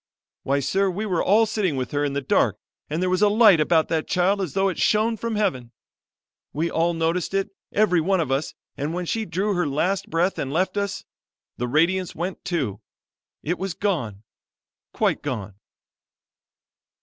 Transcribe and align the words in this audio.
Why, 0.41 0.61
sir, 0.61 0.89
we 0.89 1.05
were 1.05 1.23
all 1.23 1.45
sitting 1.45 1.75
with 1.75 1.91
her 1.91 2.03
in 2.03 2.13
the 2.13 2.21
dark, 2.21 2.57
and 2.89 3.03
there 3.03 3.09
was 3.11 3.21
a 3.21 3.29
light 3.29 3.59
about 3.59 3.87
that 3.89 4.07
child 4.07 4.41
as 4.41 4.53
though 4.55 4.67
it 4.67 4.79
shone 4.79 5.15
from 5.15 5.35
Heaven. 5.35 5.71
We 6.53 6.71
all 6.71 6.95
noticed 6.95 7.35
it, 7.35 7.51
every 7.71 8.01
one 8.01 8.19
of 8.19 8.31
us, 8.31 8.55
and 8.75 8.95
when 8.95 9.05
she 9.05 9.25
drew 9.25 9.53
her 9.53 9.67
last 9.67 10.09
breath 10.09 10.39
and 10.39 10.51
left 10.51 10.75
us, 10.75 11.05
the 11.57 11.67
radiance 11.67 12.15
went, 12.15 12.43
too; 12.43 12.81
it 13.43 13.59
was 13.59 13.75
gone, 13.75 14.23
quite 14.91 15.21
gone." 15.21 15.53